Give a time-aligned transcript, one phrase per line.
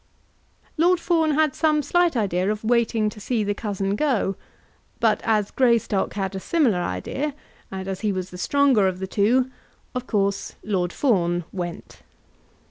[0.77, 4.35] Lord Fawn had some slight idea of waiting to see the cousin go;
[4.99, 7.35] but as Greystock had a similar idea,
[7.69, 9.51] and as he was the stronger of the two,
[9.93, 12.01] of course Lord Fawn went.